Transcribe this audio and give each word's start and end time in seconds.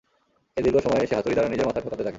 এই 0.57 0.63
দীর্ঘ 0.65 0.77
সময়ে 0.79 1.07
সে 1.09 1.15
হাতুড়ি 1.17 1.35
দ্বারা 1.35 1.49
নিজের 1.49 1.67
মাথা 1.67 1.81
ঠুকাতে 1.81 1.97
থাকে। 1.97 2.09